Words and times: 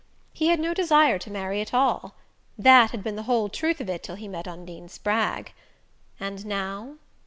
He 0.33 0.47
had 0.47 0.59
no 0.59 0.73
desire 0.73 1.19
to 1.19 1.29
marry 1.29 1.61
at 1.61 1.75
all 1.75 2.15
that 2.57 2.89
had 2.89 3.03
been 3.03 3.15
the 3.15 3.21
whole 3.29 3.49
truth 3.49 3.79
of 3.79 3.87
it 3.87 4.01
till 4.01 4.15
he 4.15 4.27
met 4.27 4.47
Undine 4.47 4.89
Spragg. 4.89 5.53
And 6.19 6.43
now 6.43 6.95